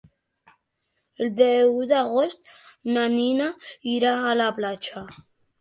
[1.25, 2.41] El deu d'agost
[2.97, 3.51] na Nina
[3.99, 5.09] irà a la platja.